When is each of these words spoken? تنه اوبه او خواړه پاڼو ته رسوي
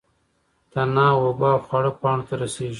تنه 0.71 1.05
اوبه 1.21 1.49
او 1.55 1.61
خواړه 1.65 1.91
پاڼو 2.01 2.23
ته 2.29 2.33
رسوي 2.41 2.69